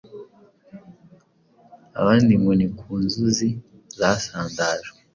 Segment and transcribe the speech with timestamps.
[1.99, 3.49] abandi ngo ni ku nzuki
[3.99, 4.97] zasandajwe.